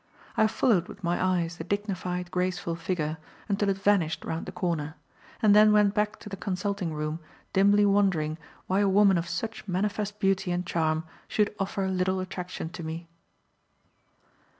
I 0.35 0.47
followed 0.47 0.87
with 0.87 1.03
my 1.03 1.23
eyes 1.23 1.57
the 1.57 1.63
dignified, 1.63 2.31
graceful 2.31 2.75
figure 2.75 3.19
until 3.47 3.69
it 3.69 3.77
vanished 3.77 4.25
round 4.25 4.47
the 4.47 4.51
corner, 4.51 4.95
and 5.43 5.55
then 5.55 5.71
went 5.71 5.93
back 5.93 6.17
to 6.21 6.27
the 6.27 6.35
consulting 6.35 6.91
room 6.91 7.19
dimly 7.53 7.85
wondering 7.85 8.39
why 8.65 8.79
a 8.79 8.89
woman 8.89 9.19
of 9.19 9.29
such 9.29 9.67
manifest 9.67 10.19
beauty 10.19 10.51
and 10.51 10.65
charm 10.65 11.03
should 11.27 11.53
offer 11.59 11.87
little 11.87 12.19
attraction 12.19 12.69
to 12.69 12.83
me. 12.83 13.09